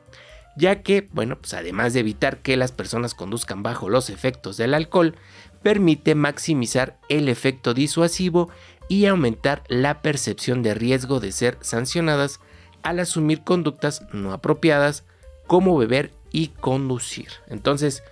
ya 0.56 0.82
que, 0.82 1.08
bueno, 1.12 1.38
pues 1.38 1.54
además 1.54 1.94
de 1.94 2.00
evitar 2.00 2.38
que 2.38 2.58
las 2.58 2.72
personas 2.72 3.14
conduzcan 3.14 3.62
bajo 3.62 3.88
los 3.88 4.10
efectos 4.10 4.58
del 4.58 4.74
alcohol, 4.74 5.14
permite 5.62 6.14
maximizar 6.14 6.98
el 7.08 7.28
efecto 7.28 7.74
disuasivo 7.74 8.50
y 8.88 9.06
aumentar 9.06 9.64
la 9.68 10.00
percepción 10.02 10.62
de 10.62 10.74
riesgo 10.74 11.20
de 11.20 11.32
ser 11.32 11.58
sancionadas 11.60 12.40
al 12.82 13.00
asumir 13.00 13.42
conductas 13.42 14.02
no 14.12 14.32
apropiadas 14.32 15.04
como 15.46 15.76
beber 15.76 16.12
y 16.30 16.48
conducir. 16.48 17.28
Entonces, 17.48 18.02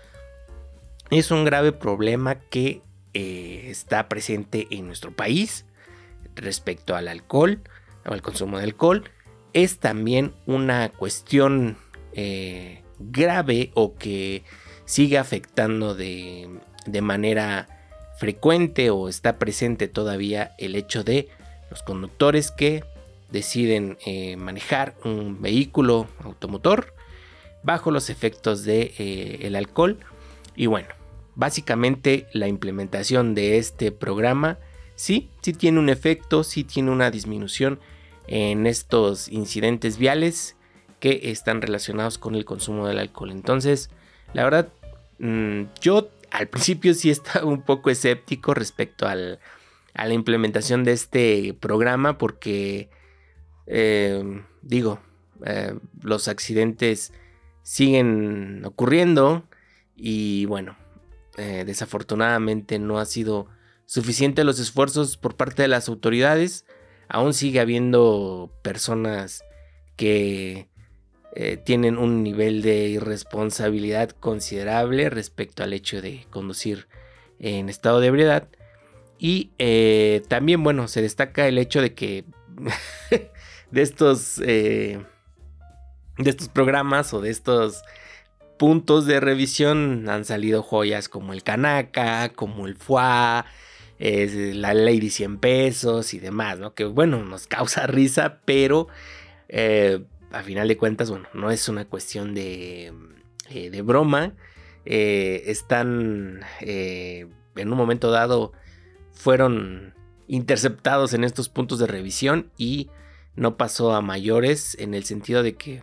es 1.10 1.30
un 1.30 1.44
grave 1.44 1.72
problema 1.72 2.36
que 2.36 2.82
eh, 3.14 3.66
está 3.70 4.08
presente 4.08 4.66
en 4.70 4.86
nuestro 4.86 5.12
país 5.14 5.64
respecto 6.34 6.96
al 6.96 7.08
alcohol 7.08 7.62
o 8.04 8.12
al 8.12 8.22
consumo 8.22 8.58
de 8.58 8.64
alcohol. 8.64 9.10
Es 9.52 9.78
también 9.78 10.34
una 10.46 10.90
cuestión 10.90 11.78
eh, 12.12 12.82
grave 12.98 13.70
o 13.74 13.94
que 13.94 14.44
sigue 14.84 15.18
afectando 15.18 15.94
de 15.94 16.48
de 16.86 17.00
manera 17.02 17.68
frecuente 18.18 18.90
o 18.90 19.08
está 19.08 19.38
presente 19.38 19.88
todavía 19.88 20.54
el 20.58 20.74
hecho 20.74 21.04
de 21.04 21.28
los 21.70 21.82
conductores 21.82 22.50
que 22.50 22.84
deciden 23.30 23.98
eh, 24.06 24.36
manejar 24.36 24.94
un 25.04 25.42
vehículo 25.42 26.06
automotor 26.22 26.94
bajo 27.62 27.90
los 27.90 28.08
efectos 28.08 28.64
del 28.64 28.94
de, 28.96 29.46
eh, 29.48 29.56
alcohol. 29.56 29.98
Y 30.54 30.66
bueno 30.66 30.88
básicamente 31.36 32.26
la 32.32 32.48
implementación 32.48 33.34
de 33.34 33.58
este 33.58 33.92
programa 33.92 34.58
sí 34.96 35.28
sí 35.42 35.52
tiene 35.52 35.78
un 35.78 35.90
efecto 35.90 36.42
sí 36.42 36.64
tiene 36.64 36.90
una 36.90 37.10
disminución 37.10 37.78
en 38.26 38.66
estos 38.66 39.28
incidentes 39.28 39.98
viales 39.98 40.56
que 40.98 41.20
están 41.24 41.62
relacionados 41.62 42.18
con 42.18 42.34
el 42.34 42.44
consumo 42.44 42.88
del 42.88 42.98
alcohol. 42.98 43.30
Entonces 43.30 43.90
la 44.32 44.42
verdad 44.42 44.68
mm, 45.18 45.64
yo 45.80 46.08
al 46.30 46.48
principio 46.48 46.94
sí 46.94 47.10
estaba 47.10 47.46
un 47.46 47.62
poco 47.62 47.90
escéptico 47.90 48.54
respecto 48.54 49.06
a 49.06 49.14
la 49.14 50.14
implementación 50.14 50.84
de 50.84 50.92
este 50.92 51.54
programa 51.54 52.18
porque, 52.18 52.90
eh, 53.66 54.42
digo, 54.62 55.00
eh, 55.44 55.74
los 56.02 56.28
accidentes 56.28 57.12
siguen 57.62 58.62
ocurriendo 58.64 59.44
y 59.96 60.44
bueno, 60.46 60.76
eh, 61.36 61.64
desafortunadamente 61.66 62.78
no 62.78 62.98
ha 62.98 63.04
sido 63.04 63.48
suficiente 63.86 64.44
los 64.44 64.58
esfuerzos 64.58 65.16
por 65.16 65.36
parte 65.36 65.62
de 65.62 65.68
las 65.68 65.88
autoridades. 65.88 66.64
Aún 67.08 67.34
sigue 67.34 67.60
habiendo 67.60 68.52
personas 68.62 69.44
que 69.96 70.68
eh, 71.38 71.58
tienen 71.58 71.98
un 71.98 72.22
nivel 72.22 72.62
de 72.62 72.88
irresponsabilidad 72.88 74.08
considerable 74.08 75.10
respecto 75.10 75.62
al 75.62 75.74
hecho 75.74 76.00
de 76.00 76.26
conducir 76.30 76.88
en 77.38 77.68
estado 77.68 78.00
de 78.00 78.06
ebriedad. 78.06 78.48
Y 79.18 79.50
eh, 79.58 80.22
también, 80.28 80.62
bueno, 80.62 80.88
se 80.88 81.02
destaca 81.02 81.46
el 81.46 81.58
hecho 81.58 81.82
de 81.82 81.92
que 81.92 82.24
de 83.70 83.82
estos, 83.82 84.40
eh, 84.46 85.04
de 86.16 86.30
estos 86.30 86.48
programas 86.48 87.12
o 87.12 87.20
de 87.20 87.28
estos 87.28 87.82
puntos 88.58 89.04
de 89.04 89.20
revisión 89.20 90.08
han 90.08 90.24
salido 90.24 90.62
joyas 90.62 91.10
como 91.10 91.34
el 91.34 91.42
Kanaka, 91.42 92.30
como 92.30 92.66
el 92.66 92.76
FUA, 92.76 93.44
la 93.98 94.72
ley 94.72 95.00
de 95.00 95.10
100 95.10 95.36
pesos 95.36 96.14
y 96.14 96.18
demás, 96.18 96.58
¿no? 96.58 96.72
Que 96.72 96.86
bueno, 96.86 97.22
nos 97.26 97.46
causa 97.46 97.86
risa, 97.86 98.38
pero 98.46 98.88
a 100.36 100.42
final 100.42 100.68
de 100.68 100.76
cuentas, 100.76 101.10
bueno, 101.10 101.28
no 101.32 101.50
es 101.50 101.68
una 101.68 101.86
cuestión 101.86 102.34
de, 102.34 102.92
eh, 103.48 103.70
de 103.70 103.82
broma. 103.82 104.34
Eh, 104.84 105.44
están 105.46 106.40
eh, 106.60 107.26
en 107.56 107.72
un 107.72 107.78
momento 107.78 108.10
dado, 108.10 108.52
fueron 109.12 109.94
interceptados 110.28 111.14
en 111.14 111.24
estos 111.24 111.48
puntos 111.48 111.78
de 111.78 111.86
revisión 111.86 112.50
y 112.58 112.90
no 113.34 113.56
pasó 113.56 113.94
a 113.94 114.02
mayores 114.02 114.76
en 114.78 114.94
el 114.94 115.04
sentido 115.04 115.42
de 115.42 115.54
que 115.54 115.82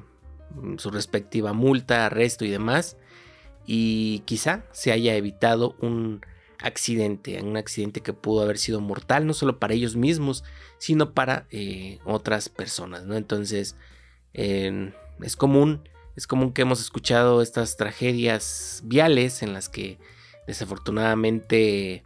mm, 0.55 0.77
su 0.77 0.91
respectiva 0.91 1.53
multa, 1.53 2.05
arresto 2.05 2.45
y 2.45 2.49
demás. 2.49 2.97
Y 3.65 4.19
quizá 4.25 4.65
se 4.71 4.91
haya 4.91 5.15
evitado 5.15 5.75
un 5.79 6.21
accidente, 6.59 7.41
un 7.41 7.57
accidente 7.57 8.01
que 8.01 8.13
pudo 8.13 8.43
haber 8.43 8.57
sido 8.57 8.81
mortal, 8.81 9.25
no 9.25 9.33
solo 9.33 9.57
para 9.57 9.73
ellos 9.73 9.95
mismos, 9.95 10.43
sino 10.77 11.13
para 11.13 11.47
otras 12.05 12.49
personas, 12.49 13.05
¿no? 13.05 13.15
Entonces, 13.15 13.77
es 14.33 15.35
común, 15.35 15.87
es 16.15 16.27
común 16.27 16.53
que 16.53 16.63
hemos 16.63 16.81
escuchado 16.81 17.41
estas 17.41 17.77
tragedias 17.77 18.81
viales 18.85 19.43
en 19.43 19.53
las 19.53 19.69
que 19.69 19.97
desafortunadamente 20.47 22.03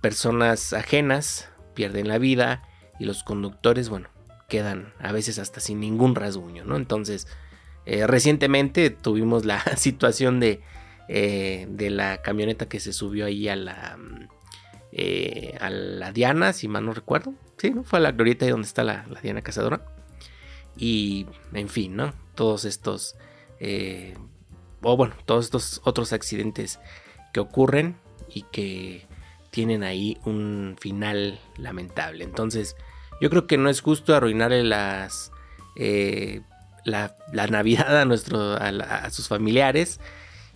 personas 0.00 0.72
ajenas 0.72 1.48
pierden 1.74 2.08
la 2.08 2.18
vida 2.18 2.62
y 2.98 3.04
los 3.04 3.22
conductores, 3.22 3.88
bueno, 3.88 4.08
quedan 4.48 4.92
a 4.98 5.12
veces 5.12 5.38
hasta 5.38 5.60
sin 5.60 5.80
ningún 5.80 6.14
rasguño, 6.14 6.64
¿no? 6.64 6.76
Entonces, 6.76 7.26
eh, 7.86 8.06
recientemente 8.06 8.90
tuvimos 8.90 9.44
la 9.44 9.60
situación 9.76 10.40
de, 10.40 10.60
eh, 11.08 11.66
de 11.70 11.90
la 11.90 12.22
camioneta 12.22 12.68
que 12.68 12.80
se 12.80 12.92
subió 12.92 13.26
ahí 13.26 13.48
a 13.48 13.56
la, 13.56 13.98
eh, 14.92 15.56
a 15.60 15.70
la 15.70 16.12
Diana, 16.12 16.52
si 16.52 16.68
mal 16.68 16.84
no 16.84 16.92
recuerdo. 16.92 17.34
Sí, 17.56 17.70
¿no? 17.70 17.84
Fue 17.84 17.98
a 17.98 18.02
la 18.02 18.12
glorieta 18.12 18.44
ahí 18.44 18.50
donde 18.50 18.66
está 18.66 18.84
la 18.84 19.06
Diana 19.22 19.42
Cazadora. 19.42 19.84
Y, 20.76 21.26
en 21.52 21.68
fin, 21.68 21.96
¿no? 21.96 22.12
Todos 22.34 22.64
estos, 22.64 23.16
eh, 23.60 24.14
o 24.82 24.96
bueno, 24.96 25.14
todos 25.24 25.44
estos 25.44 25.80
otros 25.84 26.12
accidentes 26.12 26.80
que 27.32 27.40
ocurren 27.40 27.96
y 28.28 28.42
que 28.42 29.06
tienen 29.50 29.82
ahí 29.84 30.18
un 30.24 30.76
final 30.80 31.38
lamentable. 31.56 32.24
Entonces, 32.24 32.76
yo 33.20 33.30
creo 33.30 33.46
que 33.46 33.56
no 33.56 33.68
es 33.68 33.80
justo 33.80 34.14
arruinarle 34.14 34.64
las, 34.64 35.30
eh, 35.76 36.42
la, 36.84 37.16
Navidad 37.32 38.00
a, 38.00 38.04
nuestro, 38.04 38.54
a, 38.54 39.10
sus 39.10 39.28
familiares. 39.28 40.00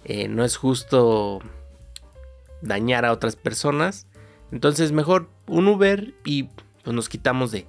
Eh, 0.04 0.28
no 0.28 0.44
es 0.44 0.56
justo 0.56 1.40
dañar 2.60 3.04
a 3.04 3.12
otras 3.12 3.36
personas. 3.36 4.06
Entonces, 4.50 4.92
mejor 4.92 5.30
un 5.46 5.68
Uber 5.68 6.14
y 6.24 6.44
pues, 6.82 6.94
nos 6.94 7.08
quitamos 7.08 7.50
de, 7.50 7.66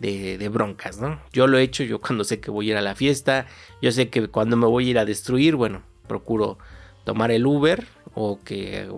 de, 0.00 0.48
broncas, 0.48 0.98
¿no? 1.00 1.20
Yo 1.32 1.46
lo 1.46 1.58
he 1.58 1.62
hecho, 1.62 1.82
yo 1.84 2.00
cuando 2.00 2.24
sé 2.24 2.40
que 2.40 2.50
voy 2.50 2.68
a 2.68 2.72
ir 2.72 2.76
a 2.76 2.82
la 2.82 2.94
fiesta, 2.94 3.46
yo 3.80 3.92
sé 3.92 4.08
que 4.08 4.28
cuando 4.28 4.56
me 4.56 4.66
voy 4.66 4.88
a 4.88 4.90
ir 4.90 4.98
a 4.98 5.04
destruir, 5.04 5.56
bueno, 5.56 5.82
procuro 6.06 6.58
tomar 7.04 7.30
el 7.30 7.46
Uber 7.46 7.86
o 8.14 8.40
que 8.42 8.88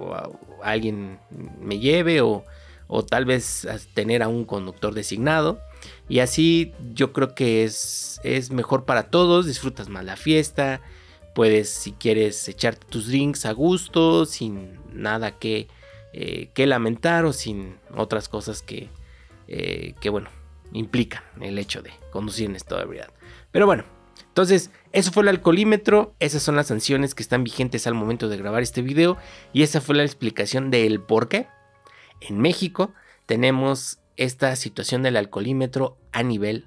alguien 0.63 1.19
me 1.61 1.79
lleve 1.79 2.21
o, 2.21 2.45
o 2.87 3.05
tal 3.05 3.25
vez 3.25 3.67
tener 3.95 4.23
a 4.23 4.29
un 4.29 4.45
conductor 4.45 4.95
designado. 4.95 5.61
Y 6.09 6.21
así 6.21 6.73
yo 6.95 7.13
creo 7.13 7.35
que 7.35 7.65
es, 7.65 8.21
es 8.25 8.51
mejor 8.51 8.85
para 8.85 9.11
todos, 9.11 9.47
disfrutas 9.47 9.89
más 9.89 10.05
la 10.05 10.17
fiesta, 10.17 10.81
puedes 11.35 11.69
si 11.69 11.93
quieres 11.93 12.49
echarte 12.49 12.87
tus 12.89 13.09
drinks 13.09 13.47
a 13.47 13.53
gusto, 13.53 14.25
sin 14.25 14.79
nada 14.93 15.39
que, 15.39 15.69
eh, 16.13 16.49
que 16.55 16.67
lamentar 16.67 17.25
o 17.27 17.33
sin 17.33 17.77
otras 17.95 18.29
cosas 18.29 18.63
que, 18.63 18.89
eh, 19.47 19.95
que 20.01 20.11
bueno, 20.11 20.31
implican 20.73 21.23
el 21.41 21.59
hecho 21.59 21.83
de 21.83 21.91
conducir 22.11 22.47
en 22.49 22.57
estado 22.57 22.79
de 22.79 22.85
ebriedad. 22.85 23.13
Pero 23.51 23.67
bueno, 23.67 23.85
entonces, 24.27 24.71
eso 24.93 25.11
fue 25.11 25.25
el 25.25 25.29
alcoholímetro, 25.29 26.15
esas 26.21 26.43
son 26.43 26.57
las 26.57 26.69
sanciones 26.69 27.15
que 27.15 27.23
están 27.23 27.45
vigentes 27.45 27.87
al 27.87 27.95
momento 27.95 28.29
de 28.29 28.37
grabar 28.37 28.63
este 28.63 28.83
video 28.83 29.17
y 29.53 29.63
esa 29.63 29.81
fue 29.81 29.97
la 29.97 30.05
explicación 30.05 30.71
del 30.71 31.01
por 31.01 31.29
qué. 31.29 31.49
En 32.21 32.39
México 32.39 32.93
tenemos 33.27 33.99
esta 34.17 34.55
situación 34.57 35.03
del 35.03 35.17
alcoholímetro 35.17 35.99
a 36.13 36.23
nivel 36.23 36.67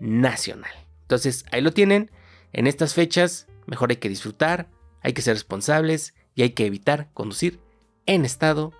nacional. 0.00 0.72
Entonces, 1.02 1.44
ahí 1.50 1.60
lo 1.60 1.72
tienen. 1.72 2.10
En 2.52 2.66
estas 2.66 2.94
fechas, 2.94 3.46
mejor 3.66 3.90
hay 3.90 3.96
que 3.96 4.08
disfrutar, 4.08 4.68
hay 5.02 5.12
que 5.12 5.22
ser 5.22 5.34
responsables 5.34 6.14
y 6.34 6.42
hay 6.42 6.50
que 6.50 6.66
evitar 6.66 7.10
conducir 7.12 7.60
en 8.06 8.24
estado 8.24 8.72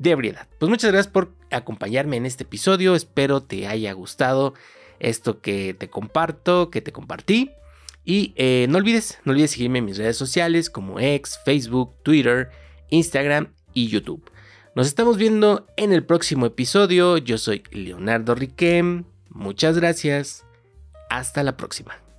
de 0.00 0.10
ebriedad. 0.10 0.48
Pues 0.58 0.68
muchas 0.70 0.90
gracias 0.90 1.12
por 1.12 1.30
acompañarme 1.50 2.16
en 2.16 2.26
este 2.26 2.44
episodio. 2.44 2.96
Espero 2.96 3.42
te 3.42 3.68
haya 3.68 3.92
gustado 3.92 4.54
esto 4.98 5.40
que 5.40 5.74
te 5.74 5.88
comparto, 5.88 6.70
que 6.70 6.80
te 6.80 6.90
compartí. 6.90 7.52
Y 8.02 8.32
eh, 8.36 8.66
no 8.70 8.78
olvides, 8.78 9.18
no 9.24 9.32
olvides 9.32 9.52
seguirme 9.52 9.78
en 9.78 9.84
mis 9.84 9.98
redes 9.98 10.16
sociales 10.16 10.70
como 10.70 10.98
X, 10.98 11.38
Facebook, 11.44 11.94
Twitter, 12.02 12.48
Instagram 12.88 13.52
y 13.74 13.88
YouTube. 13.88 14.30
Nos 14.74 14.86
estamos 14.86 15.18
viendo 15.18 15.66
en 15.76 15.92
el 15.92 16.04
próximo 16.04 16.46
episodio. 16.46 17.18
Yo 17.18 17.36
soy 17.36 17.62
Leonardo 17.70 18.34
Riquem. 18.34 19.04
Muchas 19.28 19.76
gracias. 19.76 20.46
Hasta 21.10 21.42
la 21.42 21.58
próxima. 21.58 22.09